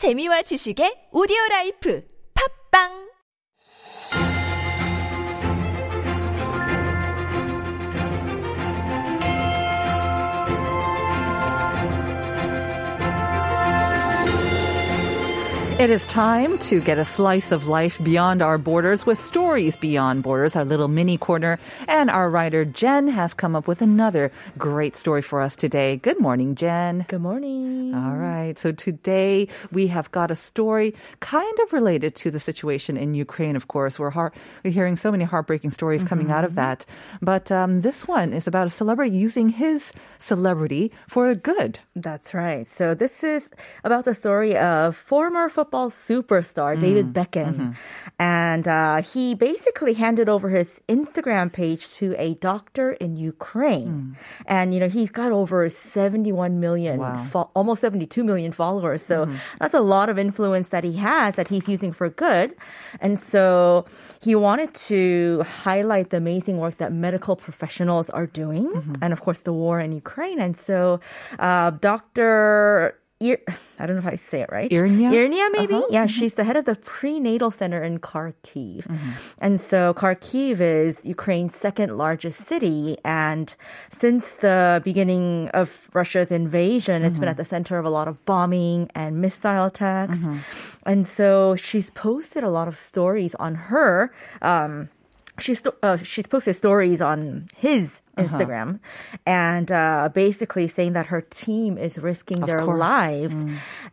[0.00, 2.00] 재미와 지식의 오디오 라이프.
[2.32, 3.09] 팝빵
[15.80, 20.22] It is time to get a slice of life beyond our borders with stories beyond
[20.22, 21.58] borders, our little mini corner.
[21.88, 25.96] And our writer Jen has come up with another great story for us today.
[25.96, 27.06] Good morning, Jen.
[27.08, 27.94] Good morning.
[27.94, 28.58] All right.
[28.58, 33.56] So today we have got a story kind of related to the situation in Ukraine,
[33.56, 33.98] of course.
[33.98, 34.12] We're,
[34.62, 36.84] we're hearing so many heartbreaking stories coming out of that.
[37.22, 41.80] But um, this one is about a celebrity using his celebrity for good.
[41.96, 42.68] That's right.
[42.68, 43.50] So this is
[43.82, 46.80] about the story of former football superstar Mm.
[46.80, 47.70] David Beckham, Mm-hmm.
[48.18, 54.16] and uh, he basically handed over his Instagram page to a doctor in Ukraine,
[54.46, 57.00] and you know he's got over 71 million, Mm.
[57.00, 57.14] Wow.
[57.16, 57.26] Mm-hmm.
[57.32, 59.02] fo- almost 72 million followers.
[59.02, 59.28] So
[59.60, 62.48] that's a lot of influence that he has that he's using for good,
[63.00, 63.84] and so
[64.26, 69.02] he wanted to highlight the amazing work that medical professionals are doing, Mm-hmm.
[69.02, 71.00] and of course the war in Ukraine, and so
[71.38, 72.96] uh, Doctor.
[73.20, 73.42] Ir-
[73.78, 74.70] I don't know if I say it right.
[74.70, 75.10] Irnia?
[75.12, 75.82] Irnia, maybe?
[75.90, 78.86] Yeah, she's the head of the prenatal center in Kharkiv.
[79.38, 82.96] And so Kharkiv is Ukraine's second largest city.
[83.04, 83.54] And
[83.92, 88.24] since the beginning of Russia's invasion, it's been at the center of a lot of
[88.24, 90.18] bombing and missile attacks.
[90.84, 94.12] And so she's posted a lot of stories on her.
[94.40, 94.88] Um,
[95.38, 98.80] she's uh, she's posted stories on his Instagram,
[99.26, 102.78] and uh, basically saying that her team is risking their course.
[102.78, 103.36] lives,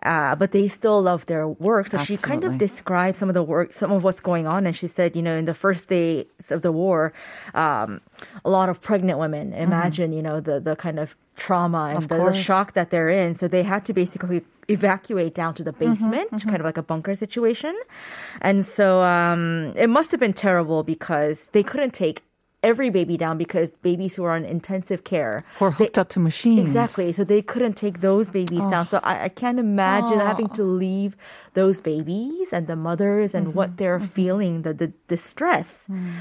[0.04, 1.88] uh, but they still love their work.
[1.88, 2.68] So she kind of Absolutely.
[2.68, 5.36] described some of the work, some of what's going on, and she said, you know,
[5.36, 7.14] in the first days of the war,
[7.54, 8.02] um,
[8.44, 9.54] a lot of pregnant women.
[9.54, 13.10] Imagine, you know, the the kind of trauma and Of the, the shock that they're
[13.10, 13.34] in.
[13.34, 17.16] So they had to basically evacuate down to the basement, kind of like a bunker
[17.16, 17.78] situation.
[18.42, 22.27] And so um, it must have been terrible because they couldn't take
[22.68, 26.20] every baby down because babies who are on intensive care Or they- hooked up to
[26.20, 26.60] machines.
[26.68, 27.14] Exactly.
[27.14, 28.86] So they couldn't take those babies down.
[28.88, 28.92] Oh.
[28.92, 30.26] So I, I can't imagine oh.
[30.32, 31.16] having to leave
[31.54, 33.78] those babies and the mothers and what mm-hmm.
[33.78, 34.20] they're mm-hmm.
[34.20, 35.86] feeling, the, the distress.
[35.90, 36.12] Mm.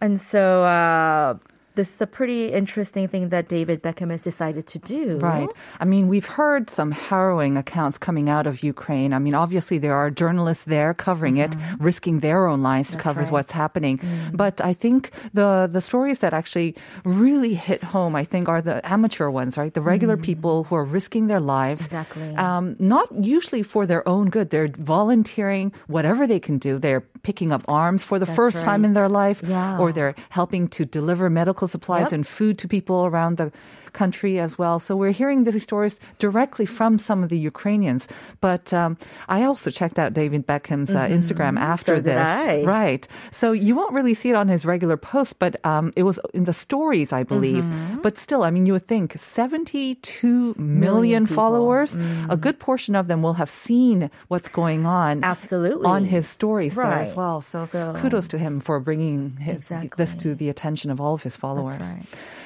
[0.00, 1.34] And so uh,
[1.80, 5.16] this is a pretty interesting thing that David Beckham has decided to do.
[5.16, 5.48] Right.
[5.80, 9.14] I mean, we've heard some harrowing accounts coming out of Ukraine.
[9.14, 11.82] I mean, obviously there are journalists there covering it, mm-hmm.
[11.82, 13.32] risking their own lives to cover right.
[13.32, 13.96] what's happening.
[13.96, 14.36] Mm-hmm.
[14.36, 15.00] But I think
[15.32, 16.76] the the stories that actually
[17.24, 19.72] really hit home, I think, are the amateur ones, right?
[19.72, 20.30] The regular mm-hmm.
[20.30, 21.88] people who are risking their lives.
[21.88, 22.36] Exactly.
[22.36, 24.52] Um, not usually for their own good.
[24.52, 26.76] They're volunteering whatever they can do.
[26.76, 29.80] They're picking up arms for the That's first time in their life, Yeah.
[29.80, 32.12] or they're helping to deliver medical supplies Yep.
[32.12, 33.50] and food to people around the
[33.92, 34.78] country as well.
[34.78, 38.06] So we're hearing these stories directly from some of the Ukrainians.
[38.40, 38.96] But um,
[39.28, 42.06] I also checked out David Beckham's uh, Instagram after Mm-hmm.
[42.06, 42.16] So this.
[42.16, 42.62] I.
[42.80, 43.04] Right.
[43.40, 46.44] So you won't really see it on his regular post, but um, it was in
[46.44, 47.64] the stories, I believe.
[47.64, 48.00] Mm-hmm.
[48.06, 51.36] But still, I mean, you would think 72 million, Million people.
[51.36, 51.96] followers,
[52.28, 55.86] a good portion of them will have seen what's going on Absolutely.
[55.86, 57.40] on his stories there as well.
[57.40, 59.60] So, So- kudos to him for bringing his,
[59.96, 61.59] this to the attention of all of his followers.
[61.66, 62.04] Right.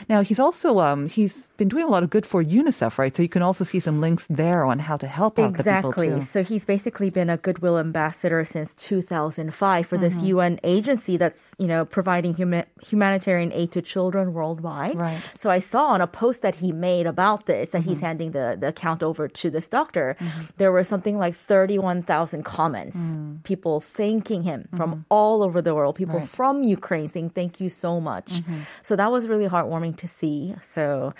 [0.08, 3.14] Now he's also um, he's been doing a lot of good for UNICEF, right?
[3.16, 5.90] So you can also see some links there on how to help out the people
[5.90, 6.08] Exactly.
[6.08, 6.20] too.
[6.20, 10.26] So he's basically been a goodwill ambassador since 2005 for this Mm-hmm.
[10.26, 14.96] UN agency that's, you know, providing huma- humanitarian aid to children worldwide.
[14.96, 15.20] Right.
[15.38, 18.06] So I saw on a post that he made about this that he's mm-hmm.
[18.06, 20.16] handing the, the account over to this doctor.
[20.20, 20.40] Mm-hmm.
[20.58, 22.96] There were something like 31,000 comments.
[22.96, 23.42] Mm.
[23.42, 25.00] People thanking him from mm-hmm.
[25.08, 25.96] all over the world.
[25.96, 26.28] People Right.
[26.28, 28.42] from Ukraine saying thank you so much.
[28.82, 30.54] So that was really heartwarming to see.
[30.62, 31.14] So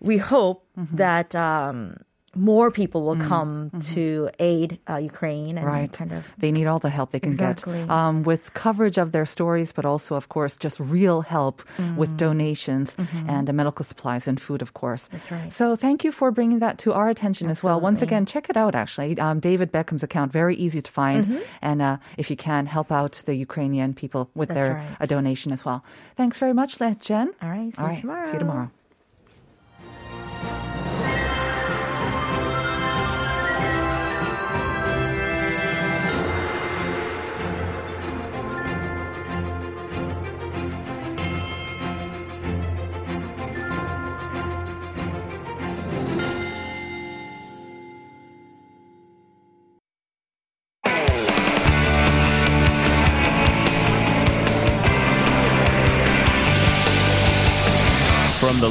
[0.00, 1.98] we hope that um,
[2.36, 5.92] more people will come to aid uh, Ukraine and Right.
[5.92, 7.80] kind of They need all the help they can Exactly.
[7.80, 11.62] get um, with coverage of their stories, but also, of course, just real help
[11.96, 12.96] with donations
[13.28, 15.04] and uh, medical supplies and food, of course.
[15.08, 15.16] Mm-hmm.
[15.16, 15.52] That's right.
[15.52, 17.80] So thank you for bringing that to our attention as well.
[17.80, 19.18] Once again, check it out, actually.
[19.18, 21.24] Um, David Beckham's account, very easy to find.
[21.24, 21.38] Mm-hmm.
[21.62, 24.96] And uh, if you can, help out the Ukrainian people with That's their right.
[25.00, 25.84] a donation as well.
[26.16, 27.32] Thanks very much, Jen.
[27.42, 28.00] All right, see all you right.
[28.00, 28.26] tomorrow.
[28.26, 28.70] See you tomorrow.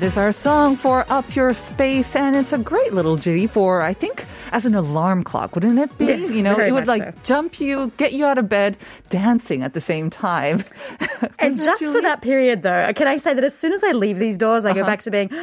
[0.00, 3.82] That is our song for Up Your Space, and it's a great little jitty for,
[3.82, 6.06] I think, as an alarm clock, wouldn't it be?
[6.06, 7.12] Yes, you know, it would like so.
[7.24, 8.76] jump you, get you out of bed,
[9.08, 10.64] dancing at the same time.
[11.38, 14.18] And just for that period, though, can I say that as soon as I leave
[14.18, 14.90] these doors, I go uh-huh.
[14.90, 15.30] back to being.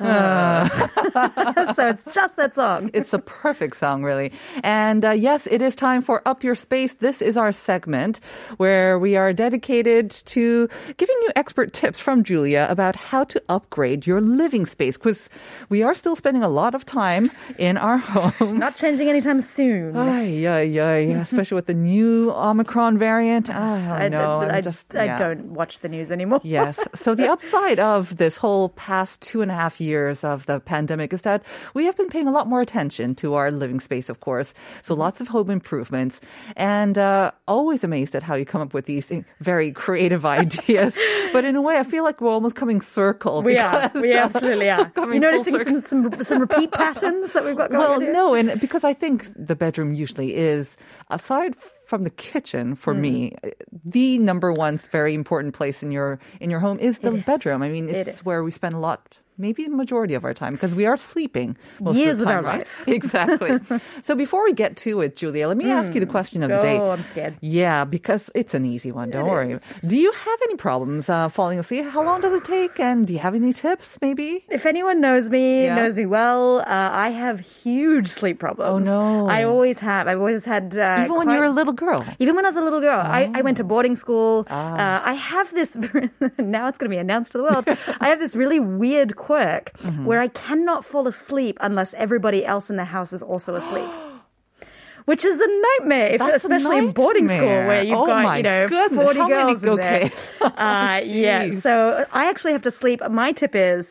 [0.00, 0.68] Uh.
[0.70, 1.72] Ah.
[1.74, 2.90] so it's just that song.
[2.98, 4.32] It's a perfect song, really.
[4.62, 6.94] And uh, yes, it is time for Up Your Space.
[6.94, 8.20] This is our segment
[8.58, 14.06] where we are dedicated to giving you expert tips from Julia about how to upgrade
[14.06, 15.28] your living space because
[15.68, 17.98] we are still spending a lot of time in our
[18.54, 19.96] Not changing anytime soon.
[19.96, 23.50] Ay, ay, ay, especially with the new Omicron variant.
[23.50, 24.40] I don't know.
[24.40, 25.18] I, I'm just, I yeah.
[25.18, 26.40] don't watch the news anymore.
[26.42, 26.78] Yes.
[26.94, 31.12] So the upside of this whole past two and a half years of the pandemic
[31.12, 31.42] is that
[31.74, 34.52] we have been paying a lot more attention to our living space, of course.
[34.82, 35.00] So Mm-hmm.
[35.02, 36.20] lots of home improvements,
[36.56, 40.98] and uh, always amazed at how you come up with these very creative ideas.
[41.32, 43.42] but in a way, I feel like we're almost coming circle.
[43.42, 43.90] We are.
[43.94, 44.90] We absolutely are.
[44.90, 48.34] coming You full noticing some, some some repeat patterns that we've got going Well, no,
[48.38, 50.76] and because I think the bedroom usually is,
[51.10, 51.52] aside
[51.86, 53.00] from the kitchen, for Hmm.
[53.00, 53.16] me,
[53.84, 57.24] the number one very important place in your in your home is the It is.
[57.24, 57.60] bedroom.
[57.62, 58.24] I mean, it's is.
[58.24, 59.18] where we spend a lot.
[59.38, 62.42] Maybe the majority of our time because we are sleeping most Years of of our
[62.42, 62.58] right?
[62.58, 62.84] life.
[62.98, 63.58] Exactly.
[64.02, 66.60] so before we get to it, Julia, let me ask you the question of the
[66.60, 66.76] day.
[66.78, 67.36] Oh, I'm scared.
[67.40, 69.10] Yeah, because it's an easy one.
[69.10, 69.52] Don't It worry.
[69.52, 69.62] is.
[69.86, 71.86] Do you have any problems uh, falling asleep?
[71.86, 72.80] How long does it take?
[72.80, 73.96] And do you have any tips?
[74.02, 74.44] Maybe.
[74.48, 75.76] If anyone knows me, Yeah.
[75.76, 76.64] knows me well, uh,
[77.06, 78.88] I have huge sleep problems.
[78.88, 79.28] Oh, no.
[79.28, 80.08] I always have.
[80.08, 80.76] I've always had.
[80.76, 82.04] Uh, Even when you were a little girl.
[82.18, 84.46] Even when I was a little girl, I, I went to boarding school.
[84.50, 84.74] Ah.
[84.82, 85.76] Uh, I have this,
[86.38, 87.64] now it's going to be announced to the world.
[88.00, 90.04] I have this really weird quirk Mm-hmm.
[90.08, 93.90] where I cannot fall asleep unless everybody else in the house is also asleep.
[95.10, 98.36] Which is a nightmare, if, That's a especially in boarding school where you've Oh got,
[98.36, 99.04] you know, goodness.
[99.04, 100.10] 40 How girls in okay.
[100.40, 100.52] there.
[100.68, 103.00] Uh, yeah, so I actually have to sleep.
[103.10, 103.84] My tip is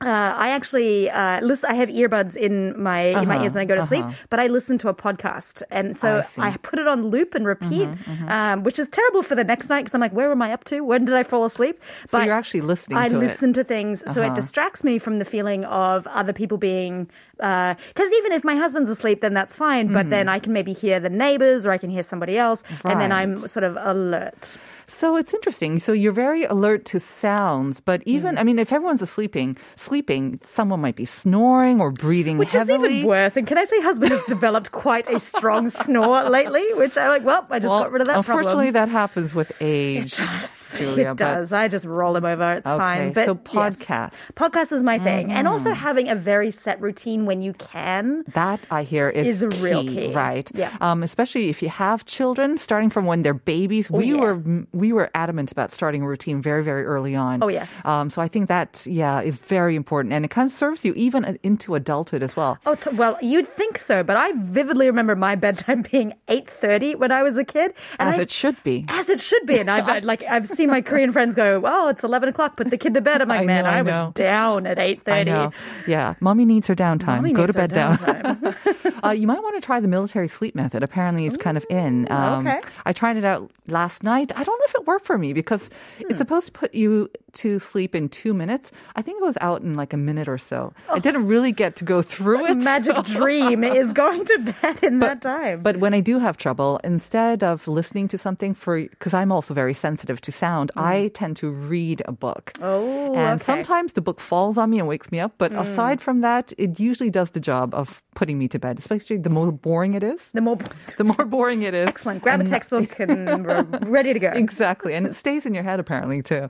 [0.00, 1.70] uh, I actually uh, listen.
[1.70, 4.14] I have earbuds in my in my Uh-huh, ears when I go to sleep, uh-huh.
[4.30, 6.20] but I listen to a podcast, and so I.
[6.22, 7.88] Mm-hmm, I, put it on loop and repeat,
[8.28, 10.64] Um, which is terrible for the next night because I'm like, where am I up
[10.64, 10.80] to?
[10.82, 11.80] When did I fall asleep?
[12.06, 13.18] So you're actually listening I to it.
[13.18, 14.34] listen to things, so it Uh-huh.
[14.34, 17.08] distracts me from the feeling of other people being.
[17.38, 19.92] Because even if my husband's asleep, then that's fine.
[19.92, 23.00] But then I can maybe hear the neighbors, or I can hear somebody else, and
[23.00, 23.46] then I'm Mm-hmm.
[23.46, 24.56] Sort of alert.
[24.90, 25.78] So it's interesting.
[25.78, 28.40] So you're very alert to sounds, but even Mm.
[28.40, 33.04] I mean, if everyone's sleeping, sleeping, someone might be snoring or breathing Which is even
[33.06, 33.36] worse.
[33.36, 37.24] And can I say, husband has developed quite a strong snore lately, which I'm like,
[37.24, 38.88] well, I just Well, got rid of that unfortunately, problem.
[38.88, 40.16] that happens with age.
[40.78, 41.52] Julia, it does.
[41.52, 42.54] I just roll him over.
[42.54, 43.12] It's Okay, fine.
[43.12, 43.76] But so yes.
[43.78, 44.12] podcast.
[44.34, 45.32] Podcast is my thing.
[45.32, 48.24] And also having a very set routine when you can.
[48.34, 50.12] That I hear is, Is a real key.
[50.12, 50.50] right?
[50.54, 50.74] Yeah.
[50.80, 53.90] Um, especially if you have children, starting from when they're babies.
[53.90, 54.20] we Oh, yeah.
[54.22, 57.42] were we were adamant about starting a routine very very early on.
[57.42, 57.84] Oh, yes.
[57.86, 60.94] Um, so I think that yeah is very important, and it kind of serves you
[60.94, 62.58] even into adulthood as well.
[62.66, 67.12] Oh, t- well, you'd think so, but I vividly remember my bedtime being 8.30 when
[67.12, 67.74] I was a kid.
[67.98, 68.84] As I- it should be.
[68.88, 69.58] As it should be.
[69.58, 72.78] And I've, like, I've seen my Korean friends go, oh, it's 11 o'clock, put the
[72.78, 73.22] kid to bed.
[73.22, 74.04] I'm like, I man, know, I I, know.
[74.06, 75.12] was down at 8.30.
[75.12, 75.52] I know.
[75.86, 77.16] Yeah, mommy needs her downtime.
[77.18, 77.98] Mommy Go to bed down.
[77.98, 79.00] downtime.
[79.06, 80.82] uh, you might want to try the military sleep method.
[80.82, 82.10] Apparently, it's kind of in.
[82.10, 82.60] Um, okay.
[82.84, 84.32] I tried it out last night.
[84.36, 86.04] I don't know if it worked for me because Hmm.
[86.10, 87.08] it's supposed to put you
[87.44, 88.70] to sleep in two minutes.
[88.96, 90.72] I think it was out in like a minute or so.
[90.88, 90.94] Oh.
[90.96, 92.56] I didn't really get to go through it.
[92.72, 95.62] Magic so- dream is going to bed in that time.
[95.62, 99.54] But when I do have trouble, instead of listening to something for, because I'm also
[99.54, 102.52] very sensitive to sound, I tend to read a book.
[102.56, 102.64] Mm.
[102.64, 103.42] Oh, and okay.
[103.42, 103.42] Mm.
[103.42, 105.32] sometimes the book falls on me and wakes me up.
[105.38, 109.16] But aside from that, it usually does the job of putting me to bed, especially
[109.18, 110.28] the more boring it is.
[110.32, 110.58] the more
[110.96, 111.86] The more boring it is.
[111.88, 112.22] excellent.
[112.22, 114.32] Grab a textbook and we're ready to go.
[114.48, 114.94] Exactly.
[114.94, 116.48] And it stays in your head apparently too.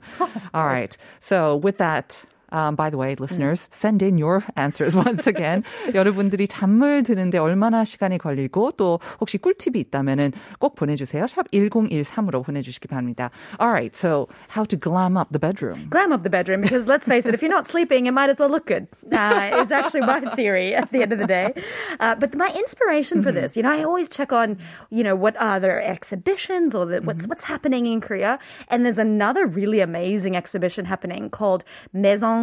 [0.53, 0.78] All right.
[1.19, 2.23] So with that,
[2.54, 5.64] Um, by the way, listeners, send in your answers once again.
[5.92, 11.26] 여러분들이 잠을 드는데 얼마나 시간이 걸리고 또 혹시 꿀팁이 있다면은 꼭 보내주세요.
[11.26, 13.30] 샵 1013으로 보내주시기 바랍니다.
[13.60, 15.88] Alright, so how to glam up the bedroom.
[15.90, 18.38] Glam up the bedroom because let's face it, if you're not sleeping, it might as
[18.38, 18.86] well look good.
[19.12, 21.52] Uh, is actually my theory at the end of the day.
[21.98, 24.58] Uh, but my inspiration for this, you know, I always check on,
[24.90, 28.38] you know, what are there exhibitions or the, what's what's happening in Korea.
[28.68, 32.37] And there's another really amazing exhibition happening called Maison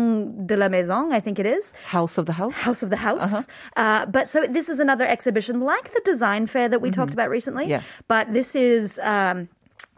[0.46, 1.72] de la Maison, I think it is.
[1.96, 2.54] House of the house?
[2.68, 3.46] House of the House.
[3.76, 7.28] uh but so this is another exhibition like the design fair that we talked about
[7.38, 7.66] recently.
[7.74, 7.86] Yes.
[8.08, 8.98] But this is.
[9.14, 9.48] Um,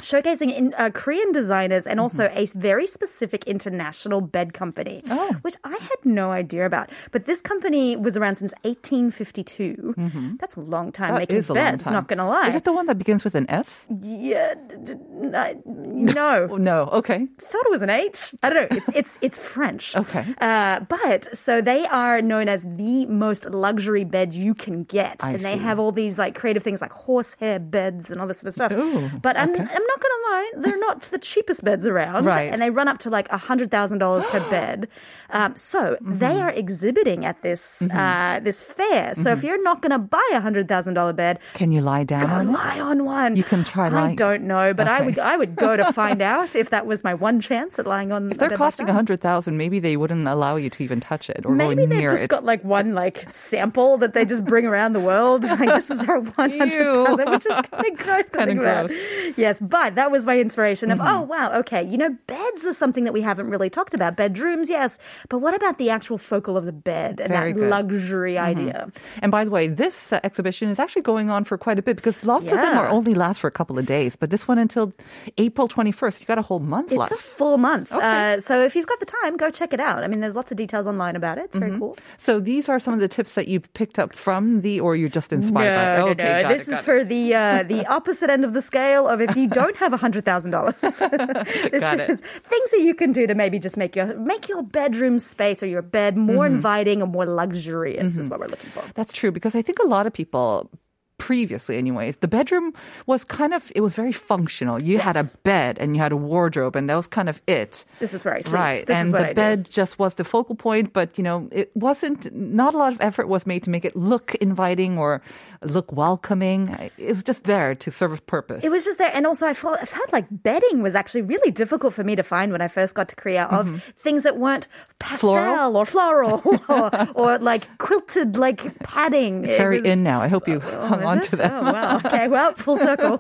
[0.00, 5.34] Showcasing in, uh, Korean designers and also a very specific international bed company, Oh.
[5.42, 6.90] which I had no idea about.
[7.10, 10.36] But this company was around since 1852.
[10.40, 11.82] That's a long time That making beds.
[11.84, 11.92] time.
[11.92, 12.48] Not gonna lie.
[12.48, 13.86] Is it the one that begins with an S?
[14.02, 14.94] yeah, d- d-
[15.34, 17.26] I- no, No, okay.
[17.40, 18.34] thought it was an H.
[18.42, 18.76] I don't know.
[18.76, 19.96] It's it's, it's French.
[19.96, 20.24] Okay.
[20.40, 25.32] Uh, but so they are known as the most luxury bed you can get, I
[25.32, 28.48] and they have all these like creative things like horsehair beds and all this sort
[28.48, 28.72] of stuff.
[28.72, 29.62] Ooh, but I'm okay.
[29.62, 32.52] I'm not gonna lie, they're not the cheapest beds around, Right.
[32.52, 34.88] and they run up to like hundred thousand dollars per bed.
[35.30, 36.18] Um, so Mm-hmm.
[36.18, 39.14] they are exhibiting at this uh, this fair.
[39.14, 39.38] So Mm-hmm.
[39.38, 42.32] if you're not gonna buy a hundred thousand dollar bed, Can you lie down Go
[42.34, 42.52] on it?
[42.52, 43.36] lie on one.
[43.36, 46.54] You can try I don't know, but I would I would go to find out
[46.56, 48.30] if that was my one chance at lying on.
[48.30, 51.42] If they're costing a hundred thousand, maybe they wouldn't allow you to even touch it
[51.46, 52.28] or Maybe they've near just it.
[52.30, 55.44] got like one like sample that they just bring around the world.
[55.58, 58.86] Like this is our one hundred thousand, which is kind of gross to think about.
[58.88, 58.98] gross.
[58.98, 59.40] Mm-hmm.
[59.40, 63.04] Yes, but that was my inspiration of oh wow okay you know beds are something
[63.04, 66.64] that we haven't really talked about bedrooms yes, but what about the actual focal of
[66.64, 67.70] the bed and Very that good.
[67.70, 68.90] luxury idea?
[69.22, 71.96] And by the way, this uh, exhibition is actually going on for quite a bit
[71.96, 74.16] because lots of them are only last for a couple of days.
[74.16, 74.92] But this one until
[75.38, 76.20] April 21st.
[76.20, 77.12] You got a whole month It's left.
[77.12, 78.34] a full month, Okay.
[78.34, 80.02] uh, so if you've got the time, go check it out.
[80.04, 81.44] I mean, there's lots of details online about it.
[81.46, 81.96] It's very cool.
[82.16, 85.08] so these are some of the tips that you picked up from the, or you're
[85.08, 85.96] just inspired by.
[86.02, 88.62] No, Okay, no, This it, is got for the uh, the opposite end of the
[88.62, 90.76] scale of if you don't have hundred thousand dollars.
[90.80, 92.20] This Got it.
[92.20, 95.66] things that you can do to maybe just make your make your bedroom space or
[95.66, 96.56] your bed more Mm-hmm.
[96.56, 98.16] inviting or more luxurious.
[98.16, 98.82] Is what we're looking for.
[98.94, 100.70] That's true because I think a lot of people
[101.18, 102.72] previously anyways the bedroom
[103.06, 106.16] was kind of it was very functional you had a bed and you had a
[106.16, 108.54] wardrobe and that was kind of it This is where I sleep.
[108.54, 111.70] right This and the I bed just was the focal point but you know it
[111.74, 115.20] wasn't not a lot of effort was made to make it look inviting or
[115.62, 118.62] look welcoming it was just there to serve a purpose.
[118.62, 121.50] It was just there, and also I felt, I felt like bedding was actually really
[121.50, 123.44] difficult for me to find when I first got to Korea.
[123.44, 124.68] Of things that weren't
[125.00, 125.44] pastel Mm-hmm.
[125.44, 125.76] Floral?
[125.76, 129.44] or floral or, or like quilted like padding.
[129.44, 131.52] it's It very was- in now i hope you Oh, hung is on to that
[131.52, 131.96] Oh, wow.
[132.04, 133.16] Okay, well, full circle.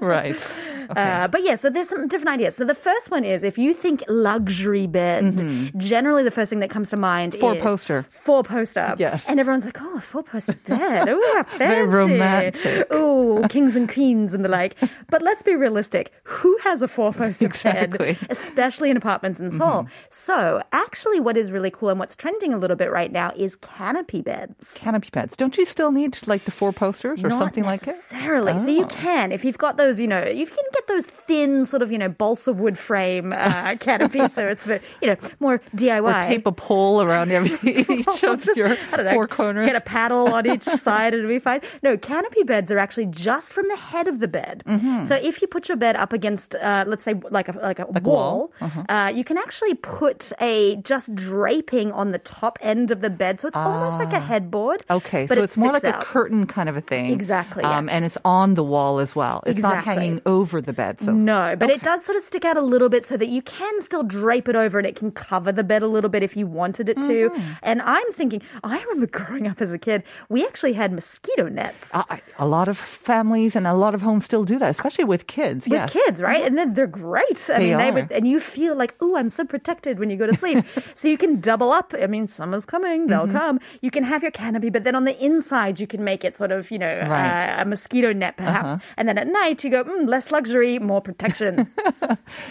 [0.00, 0.36] right
[0.96, 2.56] Uh, but yeah, so there's some different ideas.
[2.56, 6.70] So the first one is if you think luxury bed, generally the first thing that
[6.70, 8.06] comes to mind Four is poster.
[8.10, 8.94] Four poster.
[8.98, 9.28] Yes.
[9.28, 11.06] And everyone's like, oh, a four poster bed.
[11.48, 11.58] Fancy.
[11.58, 12.92] Very romantic.
[12.94, 14.76] Ooh, kings and queens and the like.
[15.08, 16.12] But let's be realistic.
[16.24, 18.12] Who has a four poster Exactly.
[18.14, 19.86] bed, especially in apartments in Seoul?
[20.10, 23.56] So actually, what is really cool and what's trending a little bit right now is
[23.56, 24.74] canopy beds.
[24.74, 27.86] canopy beds don't you still need like the four posters or Not something like it
[27.88, 28.58] necessarily.
[28.58, 28.86] So you Oh.
[28.88, 31.98] can, if you've got those, you know, you can get those thin sort of, you
[31.98, 34.32] know, balsa wood frame uh, canopies.
[34.32, 36.02] so it's for, you know, more DIY.
[36.02, 39.80] or tape a pole around every each of Just, your know, four corners Get a
[39.80, 41.60] paddle on each side and it'll be fine.
[41.82, 44.62] No, canopy beds are actually just from the head of the bed.
[44.66, 45.02] Mm-hmm.
[45.02, 47.84] So if you put your bed up against, uh, let's say, like a like a
[47.84, 48.52] a wall.
[48.60, 53.10] wall, uh, you can actually put a just draping on the top end of the
[53.10, 53.40] bed.
[53.40, 54.82] So it's almost like a headboard.
[54.88, 54.94] Ah.
[54.96, 57.06] Okay, but so it it's more like sticks a curtain kind of a thing.
[57.12, 57.94] Exactly, Um, yes.
[57.94, 59.42] and it's on the wall as well.
[59.46, 61.00] It's not hanging over the bed.
[61.00, 63.42] So No, but it does sort of stick out a little bit so that you
[63.42, 66.36] can still drape it over and it can cover the bed a little bit if
[66.36, 67.30] you wanted it to.
[67.30, 67.52] Mm-hmm.
[67.62, 71.90] And I'm thinking, I remember growing up as a kid, we actually had mosquito nets.
[71.94, 72.04] Uh,
[72.38, 75.64] a lot of families and a lot of homes still do that, especially with kids.
[75.66, 75.92] with yes.
[75.92, 76.44] kids, right?
[76.44, 77.48] And then they're great.
[77.50, 77.92] I They mean, they are.
[77.92, 80.64] would, and you feel like, oh, I'm so protected when you go to sleep.
[80.94, 81.94] so you can double up.
[82.00, 83.36] I mean, summer's coming; they'll Mm-hmm.
[83.36, 83.60] come.
[83.82, 86.50] You can have your canopy, but then on the inside, you can make it sort
[86.52, 87.30] of, you know, Right.
[87.30, 87.58] Uh-huh.
[87.58, 88.82] uh, a mosquito net, perhaps.
[88.96, 91.66] And then at night, you go, mm, less luxury, more protection.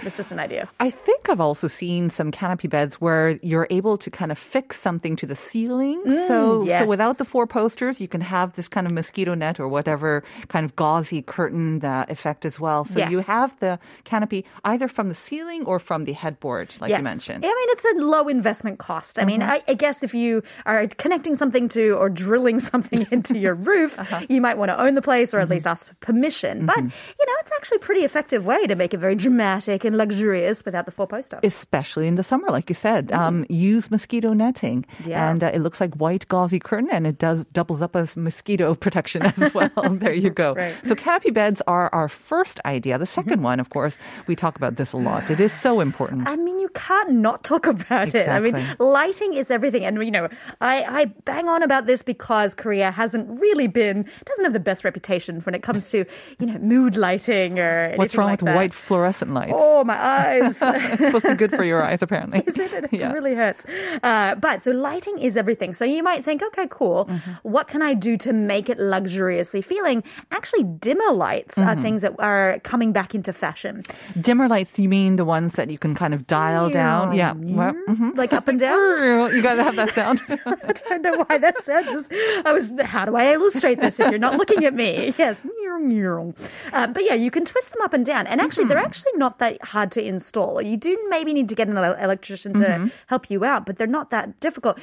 [0.03, 0.67] It's just an idea.
[0.79, 4.79] I think I've also seen some canopy beds where you're able to kind of fix
[4.79, 6.01] something to the ceiling.
[6.05, 6.87] so, so yes.
[6.87, 10.65] without the four posters, you can have this kind of mosquito net or whatever kind
[10.65, 12.85] of gauzy curtain that effect as well.
[12.85, 17.03] So you have the canopy either from the ceiling or from the headboard, like you
[17.03, 17.43] mentioned.
[17.45, 19.17] I mean, it's a low investment cost.
[19.19, 19.51] I mean, Mm-hmm.
[19.51, 23.97] I, I guess if you are connecting something to or drilling something into your roof,
[23.99, 24.25] Uh-huh.
[24.29, 25.53] you might want to own the place or at Mm-hmm.
[25.53, 26.65] least ask permission.
[26.65, 26.83] But, you
[27.27, 30.91] know, it's actually pretty effective way to make it very dramatic and luxurious without the
[30.97, 31.39] four poster.
[31.43, 33.03] especially in the summer, like you said.
[33.11, 35.09] Um, use mosquito netting, Mm-hmm.
[35.09, 35.29] Yeah.
[35.29, 38.67] and uh, it looks like white gauzy curtain, and it does doubles up as mosquito
[38.85, 39.71] protection as well.
[40.03, 40.49] there you go.
[40.53, 40.73] Right.
[40.75, 40.87] Mm-hmm.
[40.89, 42.93] So canopy beds are our first idea.
[43.05, 43.95] The 2nd one, of course,
[44.27, 45.29] we talk about this a lot.
[45.35, 46.29] It is so important.
[46.29, 48.27] I mean, you can't not talk about it.
[48.29, 48.55] I mean,
[48.99, 49.83] lighting is everything.
[49.87, 50.27] And, you know,
[50.61, 53.97] I, I bang on about this because Korea hasn't really been,
[54.29, 56.05] doesn't have the best reputation when it comes to,
[56.39, 58.55] you know, mood lighting or What's wrong like with that.
[58.55, 59.53] white fluorescent lights?
[59.55, 60.57] Oh, my eyes.
[60.61, 62.39] it's supposed to be good for your eyes, apparently.
[62.47, 62.73] Is it?
[62.73, 63.11] It Yeah.
[63.13, 63.65] really hurts.
[64.03, 65.73] Uh, but so lighting is everything.
[65.73, 67.05] So you might think, okay, cool.
[67.05, 67.31] Mm-hmm.
[67.43, 70.03] What can I do to make it luxuriously feeling?
[70.31, 71.81] Actually, dimmer lights are Mm-hmm.
[71.81, 73.83] things that are coming back into fashion.
[74.19, 77.13] Dimmer lights, you mean the ones that you can kind of dial down?
[77.13, 77.33] Yeah.
[77.35, 78.17] Well, mhm.
[78.17, 79.35] Like up and down.
[79.35, 80.21] You got to have that sound.
[80.45, 81.87] I don't know why that sounds.
[81.87, 82.11] Just,
[82.45, 82.71] I was.
[82.83, 85.13] How do I illustrate this if you're not looking at me?
[85.17, 85.41] Yes.
[86.73, 88.85] Uh, but yeah, you can twist them up and down, and actually, they're hmm.
[88.85, 90.61] actually not that hard to install.
[90.61, 92.87] You do maybe need to get an electrician to mm-hmm.
[93.07, 94.79] help you out, but they're not that difficult.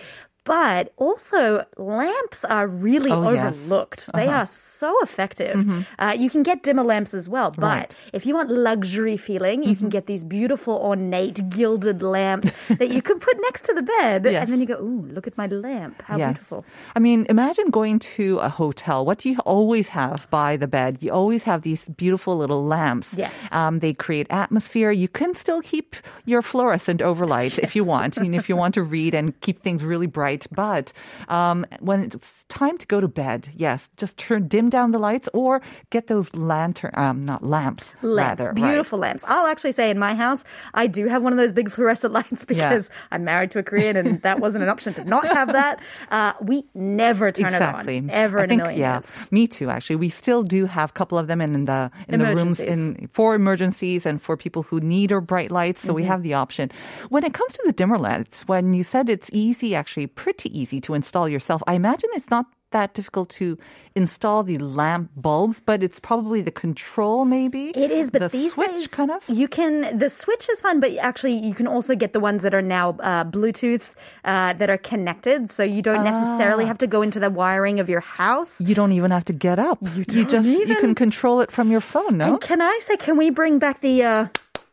[0.46, 3.56] But also, lamps are really Oh, yes.
[3.56, 4.02] overlooked.
[4.14, 5.56] They are so effective.
[5.98, 7.96] Uh, you can get dimmer lamps as well, but Right.
[8.12, 13.02] if you want luxury feeling, you can get these beautiful ornate gilded lamps that you
[13.02, 14.42] can put next to the bed, Yes.
[14.42, 15.96] and then you go, "Ooh, look at my lamp!
[16.08, 19.04] How beautiful!" I mean, imagine going to a hotel.
[19.04, 20.98] What do you always have by the bed?
[21.00, 23.08] You always have these beautiful little lamps.
[23.16, 23.34] Yes.
[23.52, 24.92] Um, they create atmosphere.
[24.92, 28.82] You can still keep your fluorescent overlight if you want, and if you want to
[28.96, 30.35] read and keep things really bright.
[30.50, 30.92] But
[31.28, 35.28] um, when it's time to go to bed, yes, just turn dim down the lights
[35.32, 38.52] or get those lantern, um, not lamps, lamps, rather.
[38.52, 38.54] right.
[38.70, 39.24] beautiful lamps.
[39.26, 42.44] I'll actually say in my house, I do have one of those big fluorescent lights
[42.44, 45.80] because I'm married to a Korean and that wasn't an option to not have that.
[46.10, 47.96] Uh, we never turn exactly.
[47.98, 49.16] it on ever I in think, a million yeah, years.
[49.30, 49.70] Me too.
[49.70, 52.60] Actually, we still do have a couple of them in, in the in the rooms
[52.60, 55.80] in for emergencies and for people who need or bright lights.
[55.82, 56.10] So we Mm-hmm.
[56.12, 56.70] have the option.
[57.08, 60.78] When it comes to the dimmer lights, when you said it's easy, actually pretty easy
[60.86, 61.60] to install yourself.
[61.72, 63.56] I imagine it's not that difficult to
[63.94, 67.62] install the lamp bulbs, but it's probably the control maybe.
[67.86, 69.20] It is, but the these switch days kind of.
[69.42, 69.72] you can.
[70.02, 72.86] The switch is fun, but actually you can also get the ones that are now
[73.10, 73.86] uh, Bluetooth
[74.24, 76.70] uh, that are connected, so you don't necessarily Ah.
[76.72, 78.52] have to go into the wiring of your house.
[78.68, 79.78] You don't even have to get up.
[79.94, 82.18] You, don't just you can control it from your phone.
[82.18, 82.24] No.
[82.26, 84.26] And can I say, can we bring back the uh,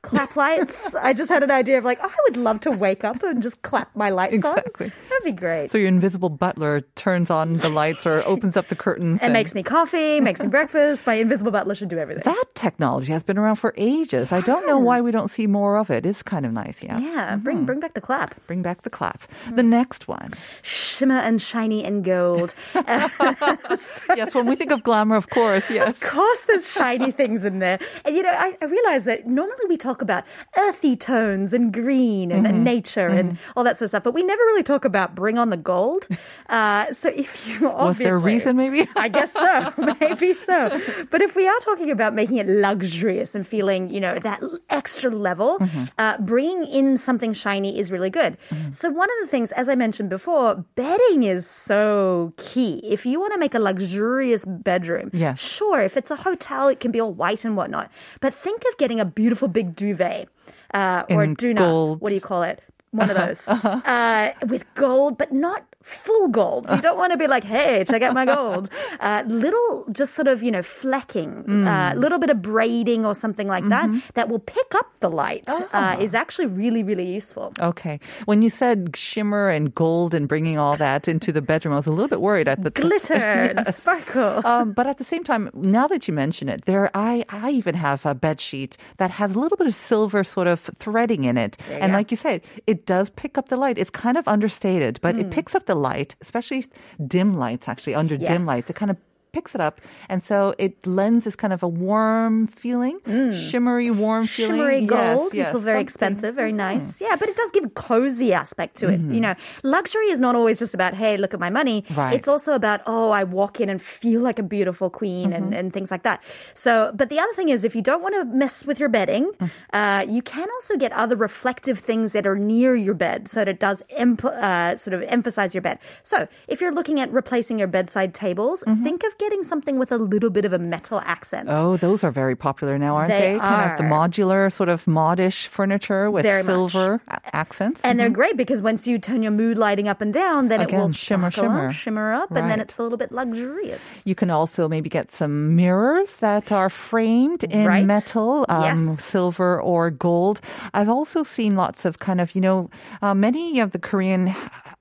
[0.04, 0.94] clap lights?
[0.96, 3.42] I just had an idea of like, oh, I would love to wake up and
[3.42, 4.88] just clap my lights Exactly.
[4.88, 4.92] on.
[5.10, 5.72] That'd be great.
[5.72, 9.56] So your invisible butler turns on the lights or opens up the curtains and makes
[9.56, 11.08] me coffee, makes me breakfast.
[11.08, 12.24] My invisible butler should do everything.
[12.26, 14.32] That technology has been around for ages.
[14.32, 16.06] I don't know why we don't see more of it.
[16.06, 17.00] It's kind of nice, yeah.
[17.00, 17.66] yeah, bring mm-hmm.
[17.66, 18.36] bring back the clap.
[18.46, 19.22] Bring back the clap.
[19.22, 19.56] Mm-hmm.
[19.56, 20.34] The next one.
[20.62, 22.54] Shimmer and shiny and gold.
[22.76, 25.90] yes, when we think of glamour, of course, yes.
[25.90, 27.80] Of course, there's shiny things in there.
[28.06, 30.24] And you know, I, I realize that normally we talk about
[30.58, 34.24] earthy tones and green and, and nature and all that sort of stuff, but we
[34.24, 36.08] never really talk about bring on the gold.
[36.50, 38.88] Uh, so if you Was there a reason, maybe?
[38.96, 40.82] I guess so, maybe so.
[41.12, 45.10] But if we are talking about making it luxurious and feeling, you know, that extra
[45.12, 45.84] level, Mm-hmm.
[45.98, 48.38] uh, bringing in something shiny is really good.
[48.72, 52.80] So one of the things, as I mentioned before, bedding is so key.
[52.84, 55.40] If you want to make a luxurious bedroom, Yes.
[55.40, 57.92] sure, if it's a hotel, it can be all white and whatnot.
[58.20, 60.30] But think of getting a beautiful big duvet
[60.74, 61.58] uh, or doona.
[61.60, 62.02] gold.
[62.02, 62.64] What do you call it?
[62.92, 66.66] One of those uh, with gold, but not full gold.
[66.72, 68.70] You don't want to be like, hey, check out my gold.
[69.00, 71.68] Uh, little, just sort of, you know, flecking, Mm.
[71.68, 73.96] a little bit of braiding or something like Mm-hmm.
[74.00, 75.96] that, that will pick up the light Ah.
[75.96, 77.52] uh, is actually really, really useful.
[77.60, 78.00] Okay.
[78.26, 81.88] When you said shimmer and gold and bringing all that into the bedroom, I was
[81.88, 83.14] a little bit worried at the Glitter
[83.58, 84.42] and sparkle.
[84.46, 87.76] um, but at the same time, now that you mention it, there I I even
[87.76, 91.38] have a bed sheet that has a little bit of silver sort of threading in
[91.38, 91.98] it, and go.
[91.98, 93.78] like you said, it does pick up the light.
[93.78, 95.22] It's kind of understated, but Hmm.
[95.22, 96.66] it picks up the light, especially
[97.06, 97.68] dim lights.
[97.68, 98.98] Actually, under dim lights, it kind of
[99.34, 103.50] picks it up, and so it lends this kind of a warm feeling, mm.
[103.50, 104.58] shimmery, warm feeling.
[104.58, 105.34] Shimmery Yes, gold.
[105.34, 106.86] you yes, feel very something- expensive, very nice.
[106.96, 107.04] Mm-hmm.
[107.06, 108.92] Yeah, but it does give a cozy aspect to it.
[108.94, 109.20] You mm-hmm.
[109.22, 111.84] know, luxury is not always just about, hey, look at my money.
[111.96, 112.14] Right.
[112.14, 115.54] It's also about, oh, I walk in and feel like a beautiful queen and, mm-hmm.
[115.54, 116.22] and things like that.
[116.54, 119.32] So, but the other thing is, if you don't want to mess with your bedding,
[119.40, 119.50] mm.
[119.74, 123.48] uh, you can also get other reflective things that are near your bed so that
[123.48, 125.80] it does emp- uh, sort of emphasize your bed.
[126.04, 129.98] So, if you're looking at replacing your bedside tables, think of getting something with a
[130.14, 131.48] little bit of a metal accent.
[131.52, 133.40] Oh, those are very popular now, aren't They they?
[133.40, 137.02] Kind of the modular sort of modish furniture with Very silver
[137.44, 137.80] accents.
[137.84, 140.72] And they're great because once you turn your mood lighting up and down, then it
[140.72, 141.68] will shimmer, shimmer.
[141.68, 143.82] up, shimmer up, and then it's a little bit luxurious.
[144.06, 147.86] You can also maybe get some mirrors that are framed in Right.
[147.86, 149.04] metal, um, Yes.
[149.04, 150.42] silver or gold.
[150.74, 152.70] I've also seen lots of kind of, you know,
[153.02, 154.36] uh, many of the Korean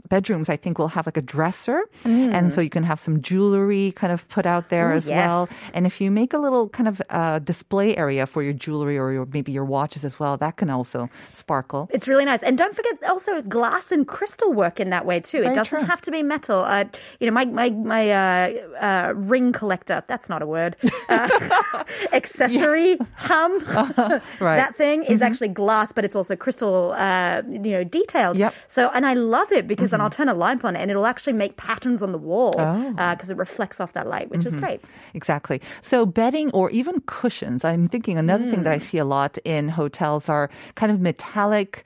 [0.09, 1.83] bedrooms, I think, will have like a dresser.
[2.05, 4.97] And so you can have some jewelry kind of put out there Mm.
[4.97, 5.49] As well.
[5.75, 9.13] And if you make a little kind of uh, display area for your jewelry or
[9.13, 11.89] your, maybe your watches as well, that can also sparkle.
[11.93, 15.41] It's really nice, and don't forget also glass and crystal work in that way too.
[15.41, 15.87] Very it doesn't true.
[15.87, 16.61] have to be metal.
[16.61, 16.85] Uh,
[17.21, 18.49] you know, my my my uh,
[18.81, 20.03] uh, ring collector.
[20.07, 20.77] That's not a word.
[21.09, 21.29] Uh,
[22.13, 23.61] accessory hum.
[24.41, 24.57] Right.
[24.57, 26.93] That thing is actually glass, but it's also crystal.
[26.93, 28.37] Uh, you know, detailed.
[28.37, 28.55] Yep.
[28.69, 31.07] So, and I love it because then I'll turn a lamp on it, and it'll
[31.07, 32.93] actually make patterns on the wall Oh.
[33.11, 34.81] because it reflects off that light, which is great.
[35.15, 35.61] Exactly.
[35.81, 37.65] So bedding or even cushions.
[37.65, 38.65] I'm thinking another thing Mm.
[38.65, 41.85] that I see a lot in hotels are kind of metallic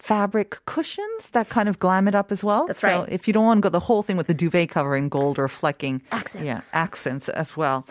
[0.00, 2.66] fabric cushions that kind of glam it up as well.
[2.66, 3.08] That's so right.
[3.12, 5.38] if you don't want to go the whole thing with the duvet cover in gold
[5.38, 6.00] or flecking.
[6.10, 6.36] Accents.
[6.36, 6.46] Mm-hmm.
[6.46, 7.86] Yeah, accents as well.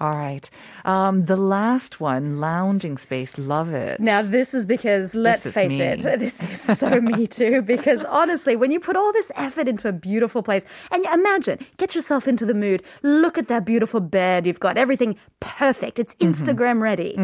[0.00, 0.50] All right.
[0.84, 3.38] Um, the last one, lounging space.
[3.38, 4.00] Love it.
[4.00, 5.80] Now, this is because, let's is face me.
[5.80, 7.62] it, this is so me too.
[7.62, 11.94] Because honestly, when you put all this effort into a beautiful place, and imagine, get
[11.94, 16.42] yourself into the mood, look at that beautiful bed, you've got everything perfect, it's Mm-hmm.
[16.42, 17.16] Instagram ready.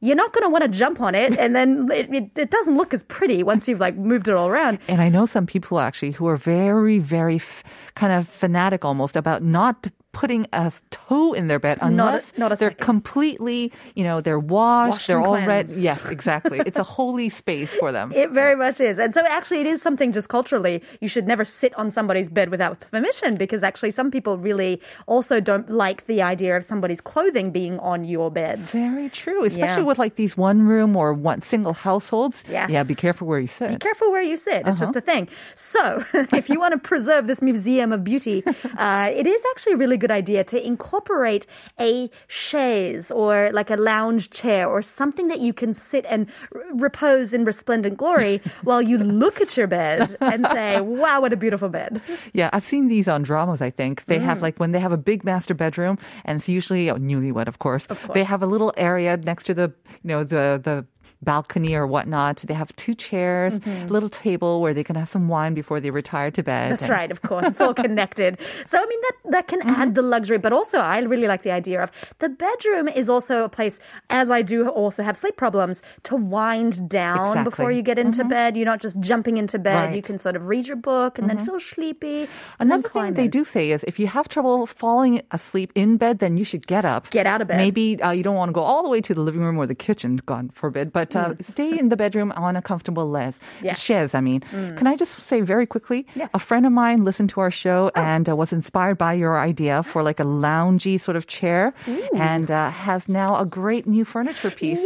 [0.00, 2.76] You're not going to want to jump on it, and then it, it, it doesn't
[2.76, 4.78] look as pretty once you've like moved it all around.
[4.86, 7.64] And I know some people actually who are very, very f-
[7.96, 9.88] kind of fanatic almost about not
[10.20, 12.84] putting a toe in their bed Not a- unless not a they're second.
[12.92, 13.60] completely,
[13.98, 15.66] you know, they're washed, Washed they're all red.
[15.70, 16.58] Yes, exactly.
[16.68, 18.06] it's a holy space for them.
[18.22, 18.98] It very much is.
[18.98, 22.48] And so actually it is something just culturally you should never sit on somebody's bed
[22.54, 24.72] without permission because actually some people really
[25.06, 28.58] also don't like the idea of somebody's clothing being on your bed.
[28.58, 29.90] Very true, especially Yeah.
[29.90, 32.36] with like these one room or one single households.
[32.50, 32.70] Yes.
[32.74, 33.68] Yeah, be careful where you sit.
[33.70, 34.60] Be careful where you sit.
[34.66, 35.28] It's just a thing.
[35.54, 35.82] So,
[36.40, 38.42] if you want to preserve this museum of beauty,
[38.78, 41.46] uh, it is actually really good idea to incorporate
[41.80, 46.62] a chaise or like a lounge chair or something that you can sit and r-
[46.74, 51.36] repose in resplendent glory while you look at your bed and say, "Wow, what a
[51.36, 52.00] beautiful bed."
[52.32, 54.04] Yeah, I've seen these on dramas, I think.
[54.06, 54.22] They Mm.
[54.22, 57.58] have like when they have a big master bedroom and it's usually a newlywed, of
[57.58, 57.86] course.
[57.86, 58.26] They course.
[58.26, 60.84] have a little area next to the, you know, the, the,
[61.22, 62.38] balcony or whatnot.
[62.46, 65.90] They have two chairs, a little table where they can have some wine before they
[65.90, 66.62] retire to bed.
[66.64, 66.70] Mm-hmm.
[66.70, 67.46] That's And- right, of course.
[67.46, 68.38] It's all connected.
[68.66, 71.50] So I mean that that can add the luxury, but also I really like the
[71.52, 75.82] idea of the bedroom is also a place, as I do also have sleep problems,
[76.04, 77.44] to wind down Exactly.
[77.50, 78.56] before you get into bed.
[78.56, 79.94] You're not just jumping into bed.
[79.94, 82.28] You can sort of read your book and then feel sleepy.
[82.58, 83.30] Another thing they in.
[83.30, 86.84] do say is if you have trouble falling asleep in bed, then you should get
[86.84, 87.10] up.
[87.10, 87.56] Get out of bed.
[87.58, 89.66] Maybe uh, you don't want to go all the way to the living room or
[89.66, 93.38] the kitchen, God forbid, but uh, stay in the bedroom on a comfortable les.
[93.62, 93.78] Yes.
[93.78, 94.40] Chaise, I mean.
[94.76, 96.06] Can I just say very quickly?
[96.14, 96.30] Yes.
[96.34, 96.36] Oh.
[96.36, 99.82] A friend of mine listened to our show and uh, was inspired by your idea
[99.82, 101.74] for like a loungy sort of chair
[102.14, 104.84] and uh, has now a great new furniture piece Yay!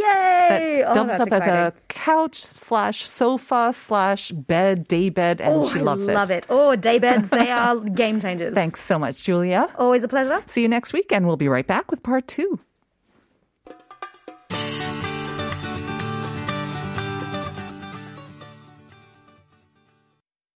[0.49, 5.53] that Oh, dumps that's up as a couch slash sofa slash bed, day bed, and
[5.53, 6.45] Oh, she I loves love it.
[6.49, 8.53] Oh, day beds, they are game changers.
[8.53, 9.69] Thanks so much, Julia.
[9.77, 10.43] Always a pleasure.
[10.47, 12.59] See you next week, and we'll be right back with part two.